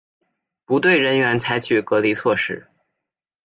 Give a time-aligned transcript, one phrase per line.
[0.65, 2.65] 不对人员采取隔离措施